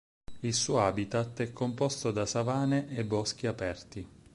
Il 0.39 0.55
suo 0.55 0.79
habitat 0.81 1.41
è 1.43 1.53
composto 1.53 2.09
da 2.09 2.25
savane 2.25 2.89
e 2.89 3.05
boschi 3.05 3.45
aperti. 3.45 4.07